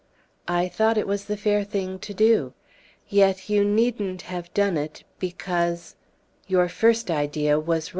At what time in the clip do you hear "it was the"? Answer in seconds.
0.97-1.37